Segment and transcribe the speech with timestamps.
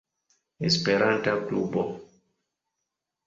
[0.69, 1.83] Esperanta klubo.